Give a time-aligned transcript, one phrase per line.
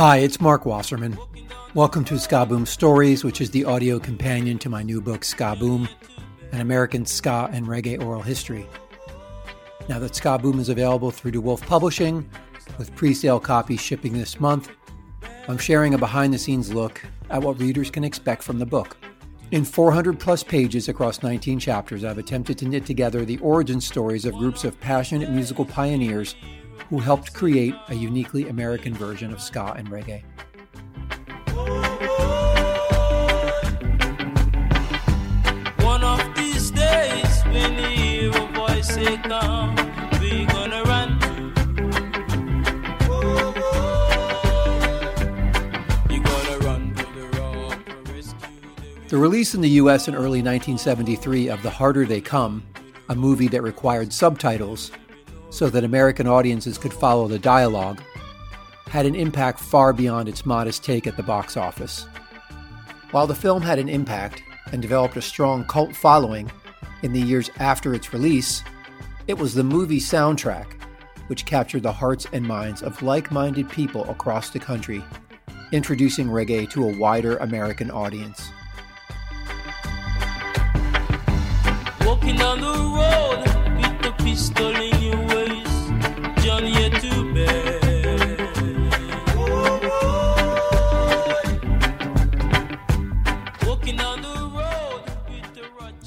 [0.00, 1.18] Hi, it's Marc Wasserman.
[1.74, 5.56] Welcome to Ska Boom Stories, which is the audio companion to my new book, Ska
[5.60, 5.86] Boom,
[6.52, 8.66] an American ska and reggae oral history.
[9.90, 12.26] Now that Ska Boom is available through DiWulf Publishing,
[12.78, 14.70] with pre sale copies shipping this month,
[15.48, 18.96] I'm sharing a behind the scenes look at what readers can expect from the book.
[19.50, 24.24] In 400 plus pages across 19 chapters, I've attempted to knit together the origin stories
[24.24, 26.36] of groups of passionate musical pioneers
[26.88, 30.22] who helped create a uniquely American version of ska and reggae.
[35.82, 39.76] One of these days, when you hear a voice say, Come,
[40.20, 41.18] we gonna run.
[46.10, 50.14] You gonna run to the rock or rescue the The release in the US in
[50.14, 52.62] early 1973 of The Harder They Come,
[53.08, 54.92] a movie that required subtitles
[55.50, 58.00] so that American audiences could follow the dialogue,
[58.86, 62.06] had an impact far beyond its modest take at the box office.
[63.10, 64.42] While the film had an impact
[64.72, 66.50] and developed a strong cult following
[67.02, 68.62] in the years after its release,
[69.26, 70.80] it was the movie soundtrack
[71.30, 75.00] which captured the hearts and minds of like minded people across the country,
[75.70, 78.50] introducing reggae to a wider American audience.
[82.04, 83.44] Walking the road
[83.76, 85.19] with the pistol in your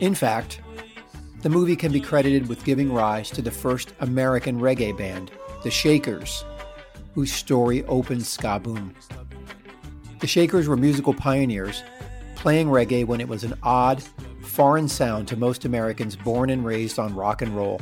[0.00, 0.60] In fact,
[1.42, 5.32] the movie can be credited with giving rise to the first American reggae band,
[5.64, 6.44] the Shakers,
[7.14, 8.94] whose story opens Ska Boom.
[10.20, 11.82] The Shakers were musical pioneers,
[12.36, 14.02] playing reggae when it was an odd,
[14.42, 17.80] foreign sound to most Americans born and raised on rock and roll.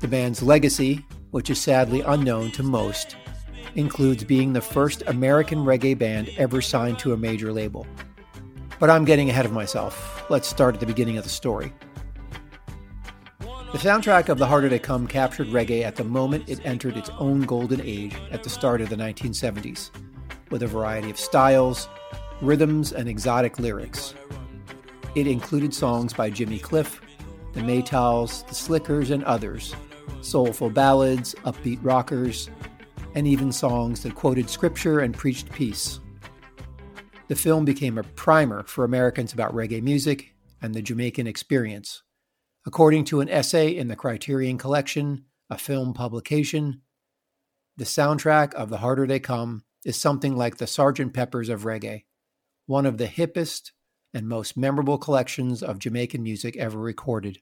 [0.00, 3.16] The band's legacy, which is sadly unknown to most,
[3.74, 7.86] includes being the first American reggae band ever signed to a major label.
[8.78, 10.24] But I'm getting ahead of myself.
[10.30, 11.72] Let's start at the beginning of the story.
[13.40, 17.08] The soundtrack of The Harder They Come captured reggae at the moment it entered its
[17.18, 19.90] own golden age at the start of the 1970s,
[20.50, 21.88] with a variety of styles,
[22.42, 24.14] rhythms, and exotic lyrics.
[25.14, 27.00] It included songs by Jimmy Cliff,
[27.54, 29.74] the Maytals, the Slickers, and others,
[30.20, 32.50] soulful ballads, upbeat rockers,
[33.14, 36.00] and even songs that quoted scripture and preached peace.
[37.28, 42.02] The film became a primer for Americans about reggae music and the Jamaican experience.
[42.66, 46.82] According to an essay in the Criterion Collection, a film publication,
[47.76, 51.12] the soundtrack of The Harder They Come is something like the Sgt.
[51.12, 52.04] Pepper's of reggae,
[52.66, 53.72] one of the hippest
[54.14, 57.40] and most memorable collections of Jamaican music ever recorded.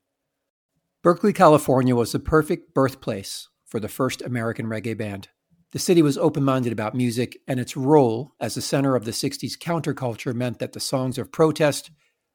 [1.02, 5.28] Berkeley, California was the perfect birthplace for the first American reggae band.
[5.72, 9.12] The city was open minded about music, and its role as the center of the
[9.12, 11.90] 60s counterculture meant that the songs of protest,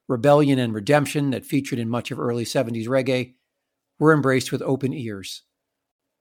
[0.08, 3.36] rebellion, and redemption that featured in much of early 70s reggae
[4.00, 5.44] were embraced with open ears.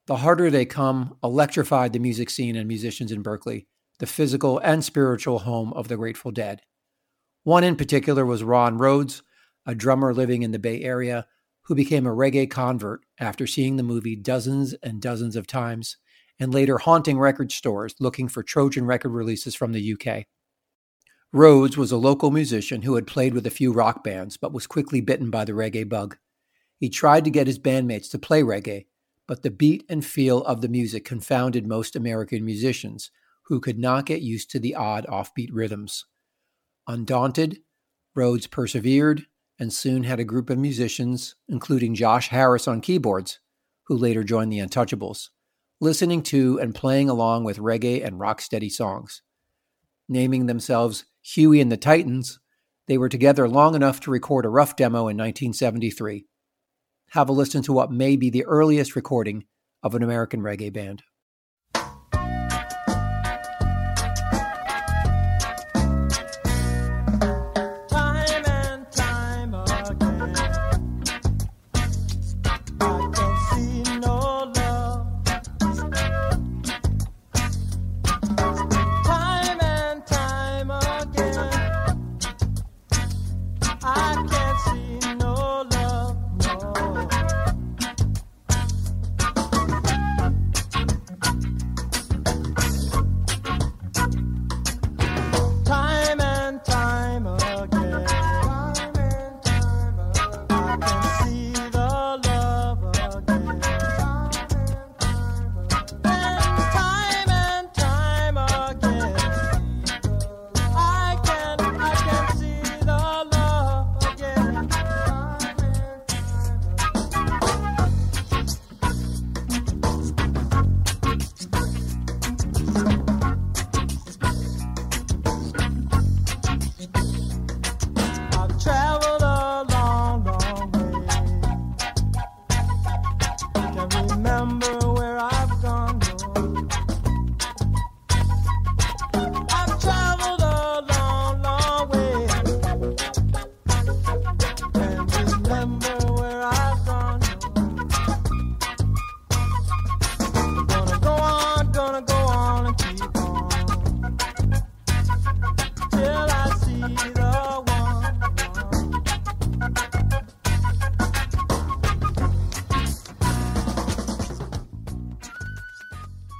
[0.06, 3.68] The Harder They Come electrified the music scene and musicians in Berkeley,
[4.00, 6.60] the physical and spiritual home of the Grateful Dead.
[7.44, 9.22] One in particular was Ron Rhodes,
[9.64, 11.26] a drummer living in the Bay Area
[11.64, 15.96] who became a reggae convert after seeing the movie dozens and dozens of times
[16.38, 20.24] and later haunting record stores looking for Trojan record releases from the UK.
[21.32, 24.66] Rhodes was a local musician who had played with a few rock bands but was
[24.66, 26.16] quickly bitten by the reggae bug.
[26.78, 28.86] He tried to get his bandmates to play reggae,
[29.26, 33.10] but the beat and feel of the music confounded most American musicians
[33.46, 36.04] who could not get used to the odd offbeat rhythms.
[36.86, 37.60] Undaunted,
[38.14, 39.26] Rhodes persevered
[39.58, 43.38] and soon had a group of musicians, including Josh Harris on keyboards,
[43.84, 45.28] who later joined the Untouchables,
[45.80, 49.22] listening to and playing along with reggae and rocksteady songs.
[50.08, 52.40] Naming themselves Huey and the Titans,
[52.86, 56.26] they were together long enough to record a rough demo in 1973.
[57.10, 59.44] Have a listen to what may be the earliest recording
[59.82, 61.02] of an American reggae band.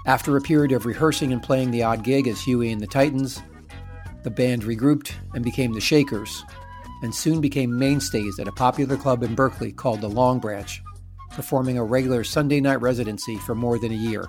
[0.07, 3.43] After a period of rehearsing and playing the odd gig as Huey and the Titans,
[4.23, 6.45] the band regrouped and became the Shakers,
[7.03, 10.83] and soon became mainstays at a popular club in Berkeley called the Long Branch,
[11.31, 14.29] performing a regular Sunday night residency for more than a year.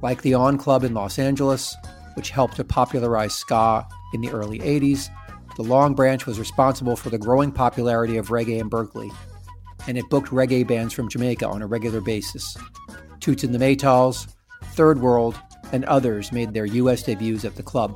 [0.00, 1.76] Like the On Club in Los Angeles,
[2.14, 5.10] which helped to popularize ska in the early 80s,
[5.56, 9.12] the Long Branch was responsible for the growing popularity of reggae in Berkeley,
[9.86, 12.56] and it booked reggae bands from Jamaica on a regular basis.
[13.20, 14.32] Toots and the Maytals,
[14.72, 15.38] Third World,
[15.72, 17.02] and others made their U.S.
[17.02, 17.94] debuts at the club,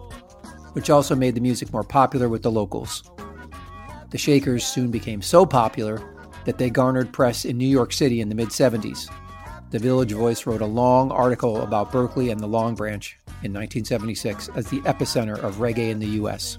[0.73, 3.03] which also made the music more popular with the locals.
[4.11, 6.01] The Shakers soon became so popular
[6.45, 9.11] that they garnered press in New York City in the mid 70s.
[9.71, 14.49] The Village Voice wrote a long article about Berkeley and the Long Branch in 1976
[14.55, 16.59] as the epicenter of reggae in the U.S.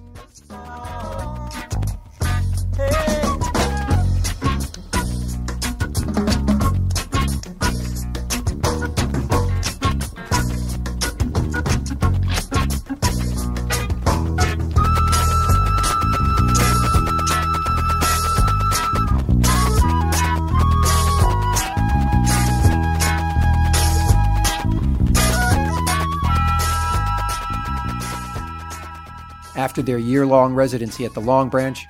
[29.77, 31.87] After their year long residency at the Long Branch,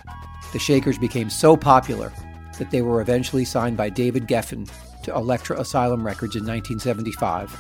[0.52, 2.12] the Shakers became so popular
[2.58, 4.70] that they were eventually signed by David Geffen
[5.04, 7.58] to Elektra Asylum Records in 1975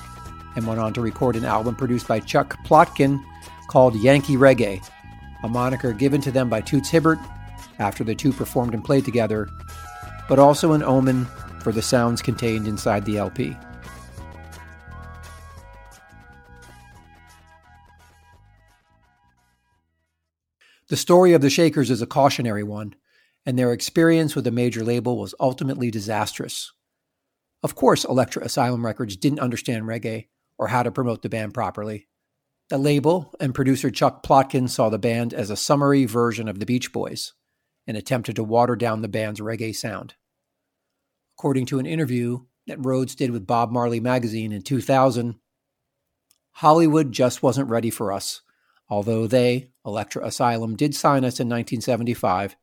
[0.57, 3.23] and went on to record an album produced by Chuck Plotkin
[3.69, 4.85] called Yankee Reggae,
[5.43, 7.19] a moniker given to them by Toots Hibbert
[7.79, 9.47] after the two performed and played together,
[10.27, 11.23] but also an omen
[11.61, 13.55] for the sounds contained inside the LP.
[20.89, 22.95] The story of the Shakers is a cautionary one,
[23.45, 26.71] and their experience with a major label was ultimately disastrous.
[27.61, 32.07] Of course, Elektra Asylum Records didn't understand reggae or how to promote the band properly.
[32.69, 36.65] The label and producer Chuck Plotkin saw the band as a summery version of the
[36.65, 37.33] Beach Boys
[37.85, 40.15] and attempted to water down the band's reggae sound.
[41.37, 45.35] According to an interview that Rhodes did with Bob Marley magazine in 2000,
[46.51, 48.41] Hollywood just wasn't ready for us
[48.89, 52.55] although they, Elektra Asylum, did sign us in 1975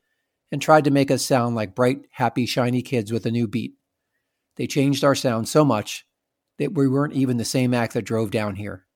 [0.52, 3.74] and tried to make us sound like bright, happy, shiny kids with a new beat.
[4.56, 6.06] They changed our sound so much
[6.58, 8.86] that we weren't even the same act that drove down here.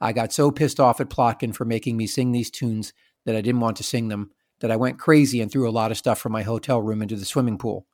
[0.00, 2.92] I got so pissed off at Plotkin for making me sing these tunes
[3.24, 4.30] that I didn't want to sing them
[4.60, 7.16] that I went crazy and threw a lot of stuff from my hotel room into
[7.16, 7.86] the swimming pool.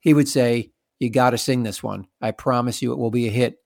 [0.00, 2.06] He would say, You got to sing this one.
[2.20, 3.56] I promise you it will be a hit.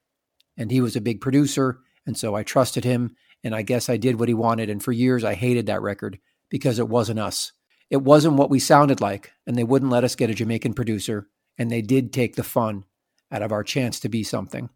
[0.57, 3.97] And he was a big producer, and so I trusted him and I guess I
[3.97, 4.71] did what he wanted.
[4.71, 6.19] And for years, I hated that record
[6.49, 7.53] because it wasn't us.
[7.91, 11.29] It wasn't what we sounded like, and they wouldn't let us get a Jamaican producer,
[11.59, 12.85] and they did take the fun
[13.31, 14.71] out of our chance to be something.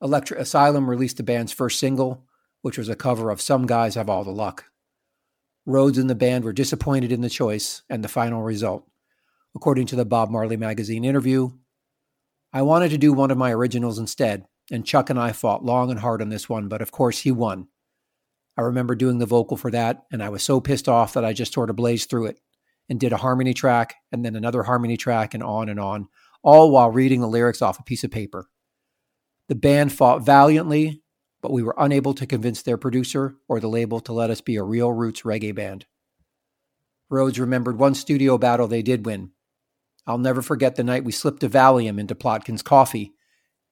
[0.00, 2.24] Elektra Asylum released the band's first single,
[2.62, 4.66] which was a cover of Some Guys Have All the Luck.
[5.66, 8.88] Rhodes and the band were disappointed in the choice and the final result.
[9.56, 11.50] According to the Bob Marley magazine interview,
[12.52, 15.90] I wanted to do one of my originals instead, and Chuck and I fought long
[15.90, 17.68] and hard on this one, but of course he won.
[18.56, 21.32] I remember doing the vocal for that, and I was so pissed off that I
[21.32, 22.40] just sort of blazed through it
[22.88, 26.08] and did a harmony track and then another harmony track and on and on,
[26.42, 28.48] all while reading the lyrics off a piece of paper.
[29.48, 31.02] The band fought valiantly,
[31.40, 34.56] but we were unable to convince their producer or the label to let us be
[34.56, 35.86] a real roots reggae band.
[37.08, 39.30] Rhodes remembered one studio battle they did win.
[40.06, 43.14] I'll never forget the night we slipped a Valium into Plotkin's coffee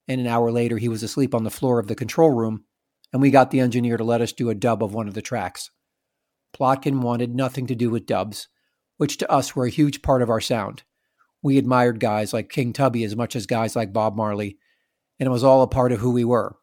[0.08, 2.64] and an hour later he was asleep on the floor of the control room,
[3.12, 5.22] and we got the engineer to let us do a dub of one of the
[5.22, 5.70] tracks.
[6.54, 8.48] Plotkin wanted nothing to do with dubs,
[8.96, 10.82] which to us were a huge part of our sound.
[11.42, 14.58] We admired guys like King Tubby as much as guys like Bob Marley,
[15.18, 16.56] and it was all a part of who we were.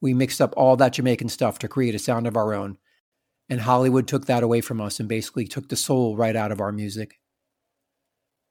[0.00, 2.78] We mixed up all that Jamaican stuff to create a sound of our own,
[3.48, 6.60] and Hollywood took that away from us and basically took the soul right out of
[6.60, 7.18] our music.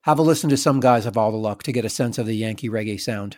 [0.02, 2.26] Have a listen to some guys have all the luck to get a sense of
[2.26, 3.38] the Yankee reggae sound.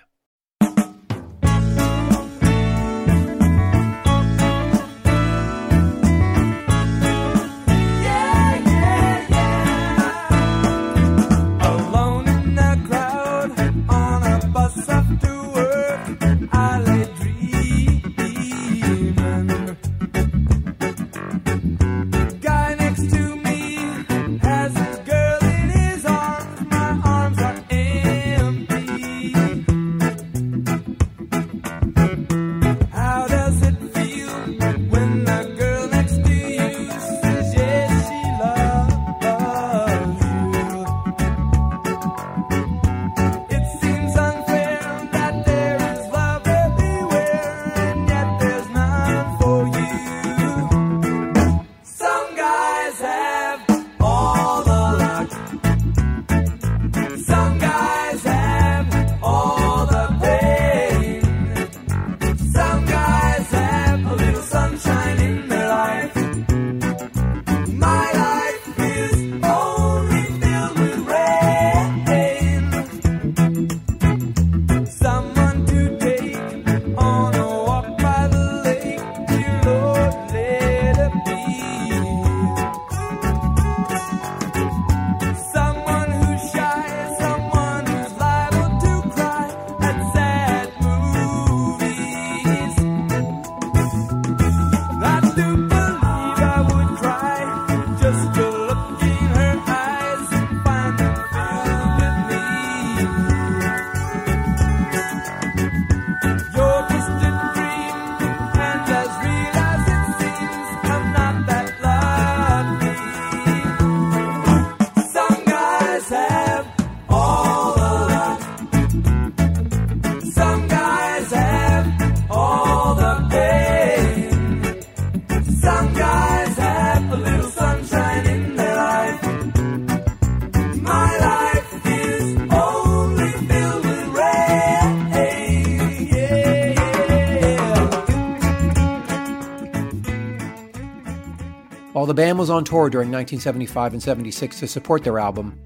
[142.19, 145.57] Band was on tour during 1975 and 76 to support their album,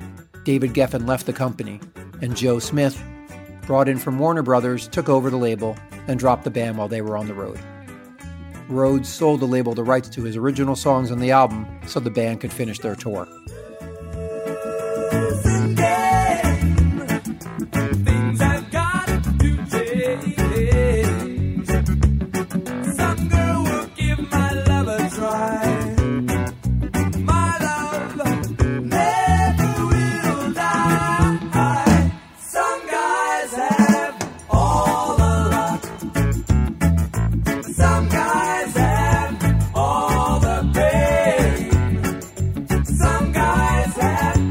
[0.43, 1.79] David Geffen left the company,
[2.21, 3.03] and Joe Smith,
[3.65, 7.01] brought in from Warner Brothers, took over the label and dropped the band while they
[7.01, 7.59] were on the road.
[8.69, 12.11] Rhodes sold the label the rights to his original songs on the album so the
[12.11, 13.27] band could finish their tour.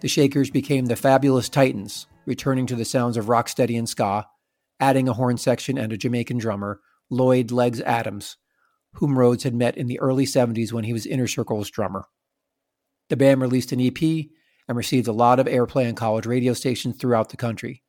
[0.00, 4.26] the Shakers became the Fabulous Titans, returning to the sounds of rocksteady and ska,
[4.78, 6.80] adding a horn section and a Jamaican drummer,
[7.10, 8.36] Lloyd Legs Adams,
[8.94, 12.06] whom Rhodes had met in the early 70s when he was Inner Circle's drummer.
[13.08, 14.26] The band released an EP
[14.68, 17.82] and received a lot of airplay on college radio stations throughout the country.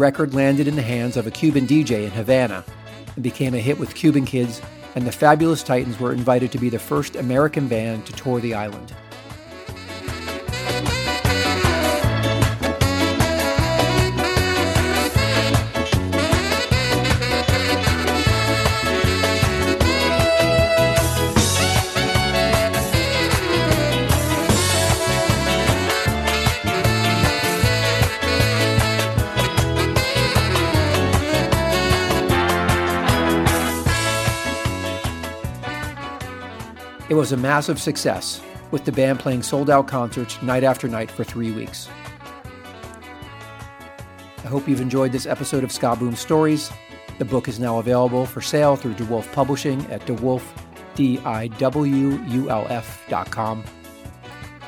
[0.00, 2.64] Record landed in the hands of a Cuban DJ in Havana
[3.14, 4.62] and became a hit with Cuban kids,
[4.94, 8.54] and the Fabulous Titans were invited to be the first American band to tour the
[8.54, 8.94] island.
[37.10, 38.40] It was a massive success,
[38.70, 41.88] with the band playing sold out concerts night after night for three weeks.
[44.38, 46.70] I hope you've enjoyed this episode of Ska Boom Stories.
[47.18, 50.42] The book is now available for sale through DiWulf Publishing at DiWulf,
[50.94, 51.26] D-I-W-U-L-F
[53.08, 53.64] dot com.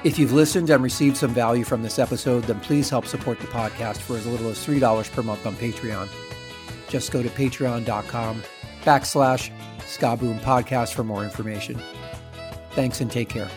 [0.02, 3.46] If you've listened and received some value from this episode, then please help support the
[3.46, 6.08] podcast for as little as $3 per month on Patreon.
[6.88, 8.42] Just go to patreon.com
[8.82, 9.52] backslash
[9.86, 11.80] Ska Boom Podcast for more information.
[12.74, 13.50] Thanks and take care.